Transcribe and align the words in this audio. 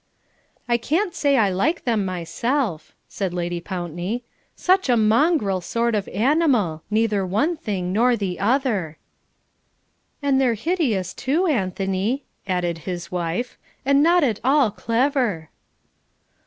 "I 0.67 0.77
can't 0.77 1.13
say 1.13 1.37
I 1.37 1.49
like 1.51 1.83
them 1.85 2.03
myself," 2.05 2.95
said 3.07 3.35
Lady 3.35 3.61
Pountney; 3.61 4.23
"such 4.55 4.89
a 4.89 4.97
mongrel 4.97 5.61
sort 5.61 5.93
of 5.93 6.07
animal 6.07 6.81
neither 6.89 7.23
one 7.23 7.55
thing 7.55 7.93
nor 7.93 8.15
the 8.15 8.39
other!" 8.39 8.97
"And 10.19 10.41
they're 10.41 10.55
hideous 10.55 11.13
too, 11.13 11.45
Anthony," 11.45 12.23
added 12.47 12.79
his 12.89 13.11
wife. 13.11 13.59
"And 13.85 14.01
not 14.01 14.23
at 14.23 14.39
all 14.43 14.71
clever!" 14.71 15.51